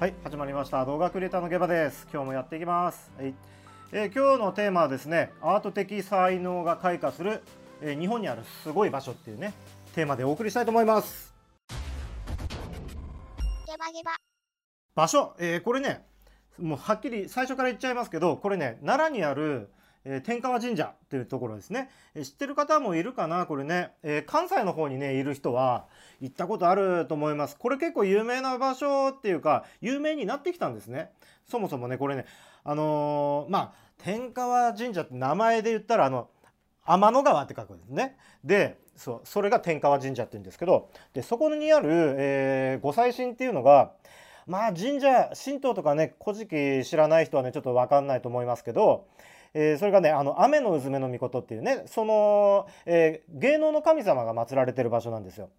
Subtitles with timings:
[0.00, 0.82] はい始まりました。
[0.86, 2.08] 動画クリエイターのゲバです。
[2.10, 3.34] 今日もやっていきます、はい。
[3.92, 7.42] えー今日のテーマはですねアート的才能が開花する、
[7.82, 9.52] えー日本にあるすごい場所っていうね
[9.94, 11.34] テーマでお送りしたいと思います。
[11.68, 11.74] ゲ
[13.78, 14.12] バゲバ。
[14.94, 16.06] 場所、えーこれね
[16.58, 19.68] もうはっきり最初から言っちゃいますけどこれね奈良にある、
[20.04, 23.46] え天川神社っていうところですね、え知ってる方もいるかな？
[23.46, 25.86] これね、え関西の方にねいる人は
[26.20, 27.56] 行ったことあると思います。
[27.56, 31.10] これ結構有名な場所っていうか有名になってきたんですね。
[31.48, 32.26] そもそもねこれね
[32.64, 36.28] あのーまあ天川神社って名前で言ったらあの
[36.86, 38.16] 天の川って書くんですね。
[38.42, 43.92] でそうそれが天川神社って言うんですけどでそこにある、えー、御祭神っていうのが
[44.46, 49.06] まあ神社神道とかね古事記知らない人はねちょっと分かんないと思いますけど、
[49.54, 55.50] えーそれがねあの雨のうずめの御事っていうねその、えー芸能の神様が祀られてる場所なんですよ。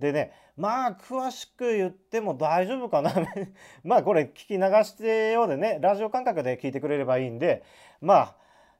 [0.00, 3.12] でねまあ詳しく言っても大丈夫かな
[3.84, 7.62] まあこれ聞き流してようでねラジオ感覚で聞いてくれればいいんで
[8.00, 8.34] まあ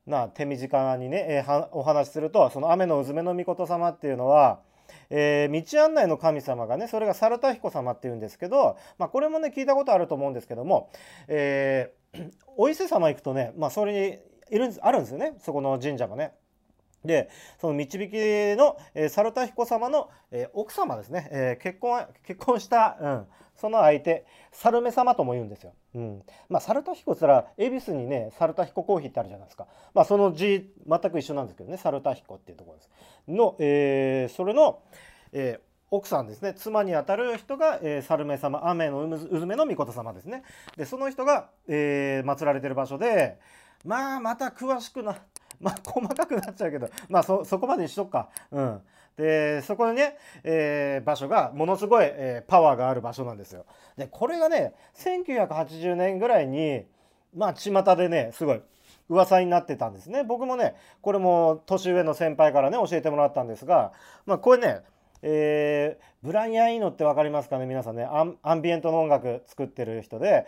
[0.06, 4.60] な手短にね、えーお話しするとその雨のうずめの御事様っていうのは、
[5.08, 10.90] えー道案内の神様がねそれが猿田彦様っていうんですけど、まあ、これもね聞いたことあると思うんですけども、
[11.28, 12.04] えー
[12.56, 14.18] お伊勢様行くとね、まあ、それに
[14.54, 16.32] いるんですあるんですよねそこの神社もね。
[17.04, 17.28] で
[17.60, 18.12] その導き
[18.56, 25.74] の、えー、猿田彦様の、えー奥様ですね、えー結婚結婚した、うん、その相手猿目様とも言うんですよ。
[25.94, 29.66] うん、まあ猿田彦っつったら恵比寿にね猿田彦コーヒーってあるじゃないですか。
[29.92, 32.90] まあその字全く一緒なんですけどね猿田彦っていうところです。
[33.28, 34.80] の、えーそれの、
[35.32, 40.42] えー奥さんですね妻にあたる人が、えー、猿目様雨のうむうずめの御事様ですね。
[40.76, 43.38] でその人が、えー祀られてる場所で
[43.84, 45.16] まあまた詳しくな
[45.60, 48.28] まあ細かくなっちゃうけどまあそこまでにしとくか。
[48.50, 48.82] うん、
[49.16, 53.64] でそこにね、えー場所がものすごい、えーパワーがある場所なんですよ。
[53.96, 56.86] でこれがね1980年ぐらいに
[57.34, 58.62] まあ巷でねすごい
[59.08, 60.24] 噂になってたんですね。
[60.24, 63.92] 僕もねこれも年上の先輩からね教えてもらったんですが、
[64.26, 64.80] まあ、これね
[65.22, 67.66] えーブライアン・イーノって分かりますかね？
[67.66, 70.46] 皆さんねアンビエントの音楽作ってる人で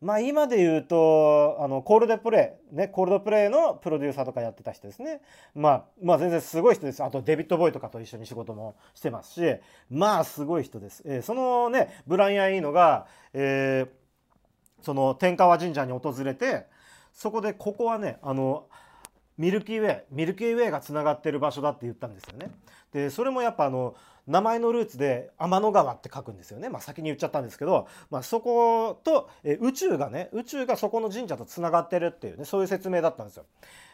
[0.00, 5.20] まあ今で言うとあのコールドプレイねコールドプレイのプロデューサーとかやってた人ですね。
[5.54, 7.02] まあまあ全然すごい人です。
[7.04, 9.56] あとデビッド・ボーイとかと一緒に仕事もしてますし。
[9.90, 14.00] まあすごい人です、えーそのねブライアン・イーノが、えー
[14.82, 16.66] その天川神社に訪れて
[17.12, 18.66] そこでここはねあの
[19.36, 22.50] ミルキーウェイミルキーウェイがつながってる場所だって言ったんですよね。
[22.92, 23.94] でそれもやっぱあの
[24.30, 33.44] 名前のルーツで天の川って書くんですよね、まあ、先に言っちゃったんですけど、まあ、そことえ宇宙がね宇宙がそこの神社とつながってるっていうねそういう説明だったんですよ、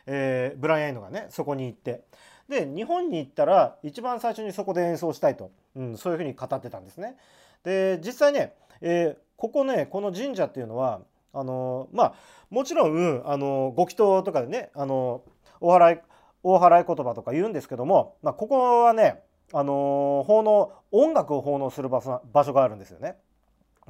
[0.07, 2.05] えーブライアン・アイノがねそこに行って。
[2.49, 7.17] で日本に行ったら一番最初にそこで演奏したいと、うん、そういうふうに語ってたんですね。
[7.65, 11.01] で実際ね、えーここねこの神社っていうのは
[11.35, 12.15] あのまあ
[12.49, 15.23] もちろん、うんあのご祈祷とかでねあの
[15.61, 15.99] お祓い
[16.43, 19.21] 大払い言葉とか言うんですけども、まあ、ここはね、
[19.53, 23.17] あの奉納音楽を奉納する場所場所があるんですよね。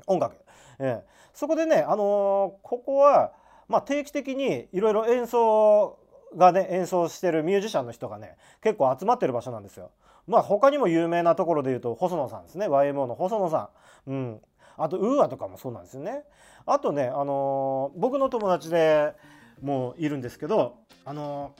[0.06, 0.36] 音楽、
[0.78, 1.16] ええ。
[1.32, 3.32] そこでね、あのここは、
[3.68, 5.98] まあ、定期的にいろいろ演奏
[6.36, 9.90] がね演奏してるミュージシャンの人がね結構集まってる場所なんですよ。
[10.26, 12.68] まあ他にも有名なところで言うと細野さんですね。
[12.68, 13.70] YMO の細野さ
[14.06, 14.40] ん、うん、
[14.76, 16.24] あとウーアとかもそうなんですよね。
[16.66, 19.14] あとね、あの僕の友達で
[19.62, 21.54] もういるんですけど、あの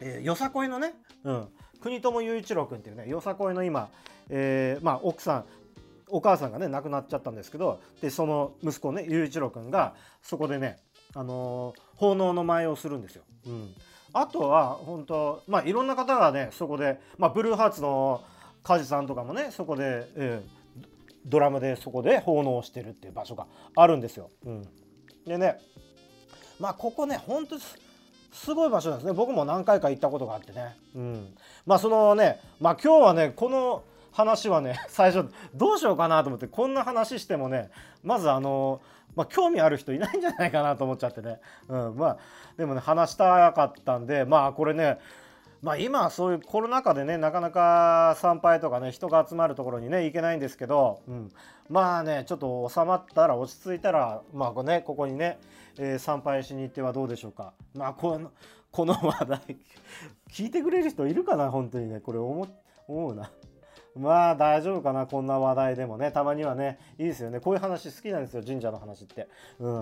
[0.00, 0.94] えーよさこいのね、
[1.24, 1.48] うん、
[1.80, 3.90] 国友雄一郎君っていうねよさこいの今、
[4.28, 5.44] えーまあ、奥さん
[6.10, 10.78] お母さんがね亡くなっちゃったんですけどでその息子ね雄一郎君がそこでね、
[11.14, 13.24] あのー奉納の前をするんですよ。
[13.46, 13.74] うん、
[14.12, 18.22] あとは本当まあいろんな方がねそこで、まあ、ブルーハーツの
[18.62, 20.58] 梶さんとかもねそこで、えー
[21.26, 24.30] ドラムでそこで奉納してるっていう場所があるんですよ。
[24.46, 24.62] うん、
[25.26, 25.58] でね
[26.58, 27.78] まあここねほんとす
[28.32, 29.12] すごい場所ですね。
[29.12, 30.76] 僕も何回か行ったことがあってね。
[30.94, 31.34] うん、
[31.66, 37.70] まあそのねまあ今日はねこの話はね 最初どうしようかなと思ってこんな話してもね
[38.02, 38.80] まずあの、
[39.14, 42.18] まあ、興味ある人いないんじゃないかなと思っちゃってね、うん、まあ
[42.56, 44.98] でもね話したかったんでまあこれね
[45.62, 51.32] まあ今はそういうコロナ禍でねなかなか参拝とかね人が集まるところにね行けないんですけど、うん、
[51.68, 55.38] まあねちょっと収まったら落ち着いたらまあこ,、ね、ここにね、
[55.78, 57.52] えー参拝しに行ってはどうでしょうか。
[57.74, 58.30] まあこの
[58.70, 59.40] この話題
[60.30, 62.46] 聞いてくれる人いるかな本当にねこれ思
[62.86, 63.30] 思うな。
[63.96, 69.28] まあ大丈夫かなこんな話題でもねたまにはねいいですよねこういう話好きなんですよ神社の話って。
[69.58, 69.80] うん、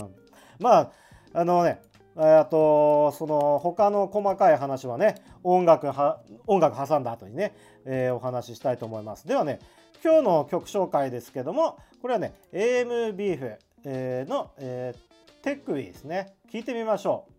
[0.59, 0.93] まあ
[1.35, 1.83] あのね
[2.17, 7.55] あとその他の細かい話はね音楽は音楽挟んだ後にね、
[7.85, 9.29] えーお話ししたいと思います。
[9.29, 9.61] ではね
[10.03, 13.53] 今日の曲紹介ですけどもこれはね AM ビーフ
[13.89, 17.36] えー、の、えー、テックウィですね聞いてみましょう。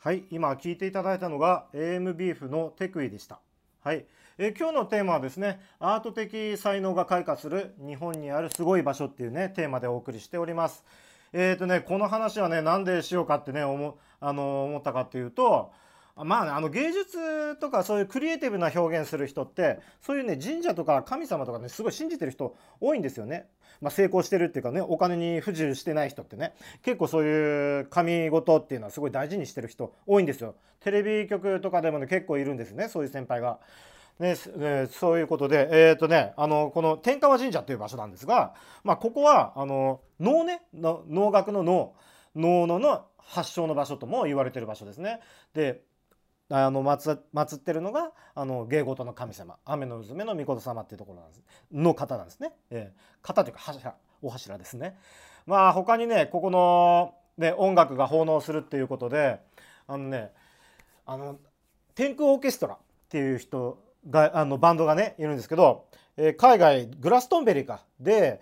[0.00, 3.40] はい、今聞いていただいたのが AM ビーフのテクイでした。
[3.82, 4.04] はい、
[4.38, 10.84] え今日のテーマはですね、アート的才能が開花する日本にあるすごい場所っていうね、テーマでお送りしております。
[11.32, 15.72] えっ、ー、とね、この話はね、なんでしようかってね、思あの思ったかっていうと、
[16.24, 23.46] まあ、あの芸術とかそういうクリエイティブな表現する人ってそういうね神社とか神様とかねすごい信じてる人多いんですよね。
[23.80, 30.56] まあ、成功してるっていうかねお金に不自由してない人ってね結構そういう神事っていうのはすごい大事にしてる人多いんですよ。
[30.80, 33.58] テレビ局とかでもね結構いるんですねそういう先輩が。
[34.18, 41.94] ね、ね、そういうことで、えっ、ー、とね、あの、この天川神社っていう場所なんですが、まあ、ここは、あの、能ね、能楽の能、
[42.34, 45.20] 能のの発祥の場所とも言われてる場所ですね。
[45.54, 45.82] で、
[46.50, 52.52] あの祀ってるのがあの芸事の神様雨の娘の御事様っていうところなんですの方なんですね。
[52.70, 54.96] えー、方というか柱お柱ですね。
[55.46, 59.40] まあ他にねここの、ね、音楽が奉納するっていうことで
[59.86, 60.32] あのね
[61.04, 61.38] あの
[61.94, 62.78] 天空オーケストラっ
[63.08, 65.86] ていう人があのバンドがねいるんですけど、
[66.16, 68.40] えー、海外グラストンベリーかで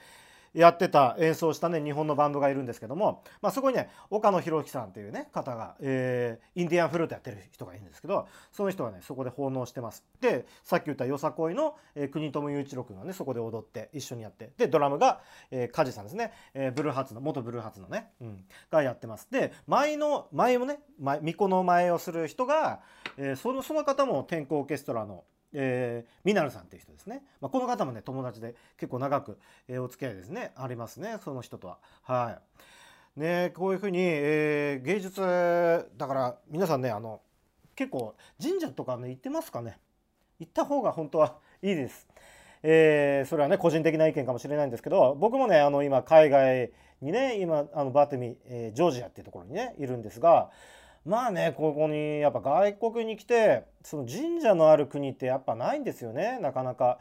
[0.56, 10.04] やってた演奏したね日本のバンドがいるんですけども、まあ、そこにね岡野博樹さんっていうね方が、えー、インディアンフルートやってる人がいるんですけどその人がねそこで奉納してます。
[10.20, 15.20] でさっき言ったよさこいの、えー、国友雄一郎君がねそこで踊って一緒にやってでドラムが、
[15.50, 19.28] えー、梶さんですね、えー、ブルーハーツの元ブルーハーツのね、うん、がやってます。
[19.30, 22.80] で舞の舞もね舞巫女の舞をする人が、
[23.18, 25.24] えー、そのその方も天候オーケストラの
[25.58, 31.78] えー、ミナルさんっていう人ですね、まあ、この方もね友達で結構長く、えー、お付き合いですねありますねその人とは。
[32.02, 35.20] はいね、こういうふうに、えー、芸術
[35.96, 37.22] だから皆さんねあの
[37.74, 39.78] 結構神社とかね行ってますかね
[40.38, 42.06] 行った方が本当は いいです。
[42.62, 50.50] えー、それはね個人的な意見かもしれないんですけど僕もねあの今海外にね今あのバーテミ、えー、ジョージアっていうところにねいるんですが
[51.06, 56.98] まあねここにやっぱ外国に来てその神社のある国ってやっぱないんですよねなかなか。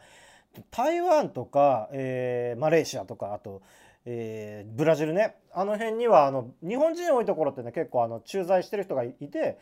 [0.70, 3.60] 台湾とか、えー、マレーシアとかあと、
[4.06, 5.36] えー、ブラジルね。
[5.52, 9.58] あの辺にはあの日本人多いところってね結構あの駐在してる人がいて、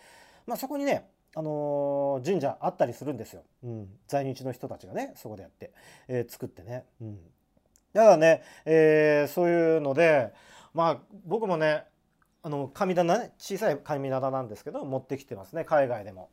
[0.46, 5.72] まあ、そこにねあのー、神社あったりするんですよ、うん、在日の人たちがねそこでやって、
[6.06, 7.18] えー、作ってね、うん、
[7.92, 10.32] だね、え、そういうので
[10.74, 11.84] まあ僕もね
[12.44, 16.30] あの神棚ね小さい神棚なんですけど持ってきてますね海外でも。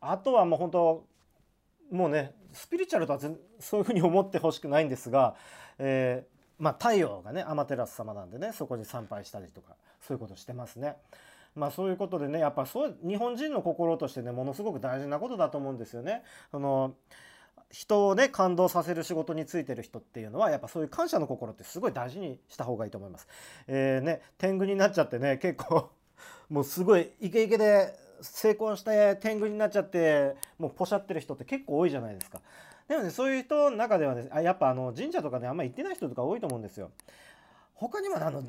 [0.00, 1.06] あとはもう本当
[1.90, 3.18] もうねスピリチュアルとは
[3.58, 5.34] そういうふうに思ってほしくないんですが、
[5.78, 10.96] えー、まあ、太陽がねアマテラス様なんでねそこに参拝したりとかそういうことしてますね。
[11.56, 16.22] まあそういうことでねやっぱそう日本人の心としてねものすごく大事なことだと思うんですよね。
[16.52, 16.94] あの
[17.70, 23.28] 人をね感動させる仕事についてる人っていうのはやっぱそういう感謝の心ってすごい大事にした方がいいと思います。
[23.68, 25.90] えー、ね天狗になっちゃってね結構
[26.48, 32.40] もうすごいイケイケで成功して天狗になっちゃってもうポシャってる人って結構多いじゃないですか。
[32.88, 36.90] でもねそういう人の中ではねあやっぱあの神社とかねあんま行ってない人とか多いと思うんですよ。
[37.74, 38.42] 他にもあの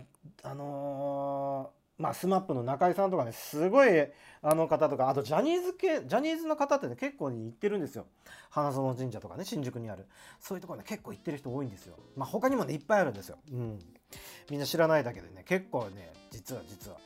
[0.43, 3.89] あのーまあ、スマップの中居さんとかねすごい
[4.41, 8.07] あの方とかあとジャニーズ系ジャニーズの方ってね結構に行ってるんですよ。
[8.49, 10.07] 花園神社とかね新宿にある。
[10.39, 11.95] そういうところね結構行ってる人多いんですよ。
[12.15, 13.37] まあ他にもねいっぱいあるんですよ。
[13.51, 13.79] うん。
[14.49, 16.97] みんな知らないだけでね結構ね実は実は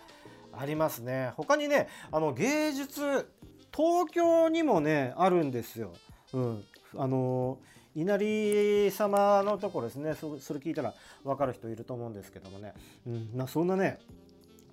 [0.53, 1.33] ありますね。
[1.35, 3.29] 他にねあの芸術
[3.75, 5.93] 東京にもねあるんですよ。
[6.33, 6.63] うん。
[6.97, 7.59] あの
[7.95, 10.15] 稲荷様のところですね。
[10.15, 12.73] それ聞いたら分かる人いると思うんですけどもね、
[13.05, 13.99] うん、なそんなね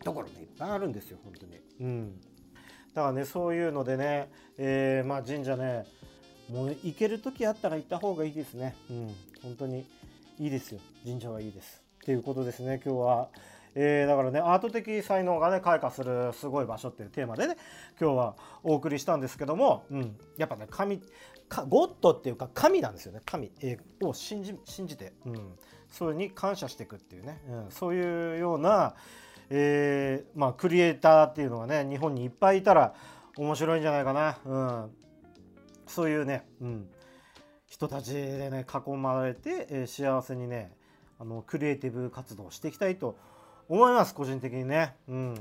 [0.02, 1.60] ところねいっぱいあるんですよ本当に。
[1.80, 2.20] うん。
[2.94, 5.86] だからねそういうのでね、えー、まあ神社ね
[6.50, 8.76] もう行ける時あったら行った方がいいですね。
[8.90, 9.14] うん。
[9.42, 9.86] 本当に
[10.38, 10.80] いいですよ。
[11.04, 11.82] 神社はいいです。
[12.02, 13.28] っていうことですね今日は。
[13.74, 17.56] えー、だからねアート的才能がね開花するすごい場所っていうテーマでね
[17.98, 21.00] 今日はお送りしたんですけども、うん、やっぱね神
[21.68, 23.20] ゴッドっていうか神なんですよね。
[23.24, 25.52] 神、えー、を信じ信じて、うん、
[25.90, 28.94] それに感謝していくっていうね、うん、そういうような、
[29.54, 32.94] えー、まあ、クリエイターっていうのがね日本にいっぱいいたら
[33.36, 34.56] 面白いんじゃないかな、う
[34.86, 34.90] ん、
[35.86, 36.88] そういうね、うん、
[37.66, 40.72] 人たちでね囲まれて、えー、幸せにね
[41.18, 43.41] あのクリエイティブ活動をしていきたいと思います
[43.72, 45.34] 思います個人的にね、うん、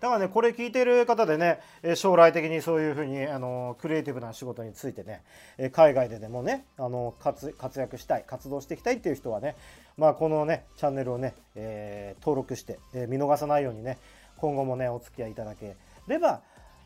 [0.00, 1.60] だからねこれ聞いてる方でね
[1.94, 5.22] 将来的にそういうふうにあのクリエイティブな仕事についてね
[5.70, 9.54] 海外ででもねあの活躍したい活動していきたいっていう人はね
[9.96, 13.98] まあこのねチャンネルをね、えー、登録して、えー、見逃さないようにね
[14.36, 15.76] 今後もねお付き合いいただけ
[16.08, 16.40] れば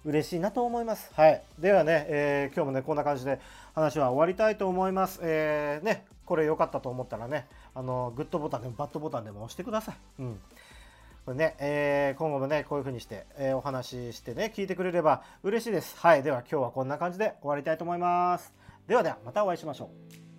[0.04, 1.10] 嬉しいなと思います。
[1.14, 1.42] はい。
[1.58, 3.38] ではね、えー、今日もね、こんな感じで
[3.74, 5.20] 話は終わりたいと思います。
[5.22, 9.96] えー、ね、これ良かったと思ったらね、あの、グッドボタンでもバッドボタンでも押してください。
[10.20, 10.40] うん。
[11.24, 15.96] これね、えー、今後もね、こういう風にして、えー、お話ししてね、聞いてくれれば嬉しいです。
[15.98, 16.22] はい。
[16.22, 18.54] では今日はこんな感じで終わりたいと思います。
[18.86, 19.90] ではでは、またお会いしましょ
[20.26, 20.29] う。